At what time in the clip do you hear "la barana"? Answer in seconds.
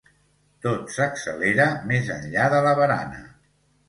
2.69-3.21